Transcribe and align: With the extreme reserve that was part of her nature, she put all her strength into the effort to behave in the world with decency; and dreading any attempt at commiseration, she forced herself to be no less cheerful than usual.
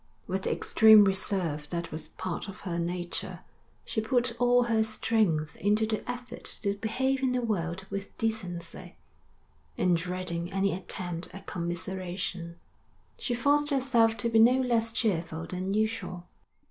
With 0.25 0.41
the 0.45 0.51
extreme 0.51 1.03
reserve 1.03 1.69
that 1.69 1.91
was 1.91 2.07
part 2.07 2.47
of 2.47 2.61
her 2.61 2.79
nature, 2.79 3.41
she 3.85 4.01
put 4.01 4.35
all 4.39 4.63
her 4.63 4.81
strength 4.83 5.55
into 5.57 5.85
the 5.85 6.01
effort 6.09 6.45
to 6.63 6.73
behave 6.73 7.21
in 7.21 7.33
the 7.33 7.41
world 7.43 7.85
with 7.91 8.17
decency; 8.17 8.95
and 9.77 9.95
dreading 9.95 10.51
any 10.51 10.73
attempt 10.73 11.27
at 11.35 11.45
commiseration, 11.45 12.55
she 13.19 13.35
forced 13.35 13.69
herself 13.69 14.17
to 14.17 14.29
be 14.29 14.39
no 14.39 14.59
less 14.59 14.91
cheerful 14.91 15.45
than 15.45 15.71
usual. 15.71 16.23